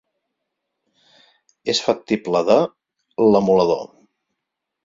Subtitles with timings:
[1.75, 2.57] És factible de,
[3.33, 3.89] l'emulador.